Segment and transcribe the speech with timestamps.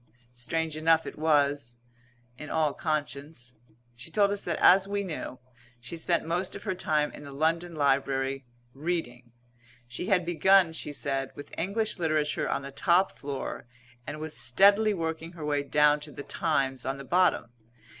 [0.31, 1.77] Strange enough it was
[2.35, 3.53] in all conscience.
[3.95, 5.37] She told us that, as we knew,
[5.79, 8.43] she spent most of her time in the London Library,
[8.73, 9.31] reading.
[9.87, 13.67] She had begun, she said, with English literature on the top floor;
[14.07, 17.51] and was steadily working her way down to the Times on the bottom.